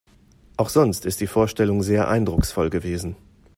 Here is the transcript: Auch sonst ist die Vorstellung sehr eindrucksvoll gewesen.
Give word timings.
Auch 0.57 0.69
sonst 0.69 1.05
ist 1.05 1.19
die 1.21 1.27
Vorstellung 1.27 1.83
sehr 1.83 2.07
eindrucksvoll 2.07 2.71
gewesen. 2.71 3.15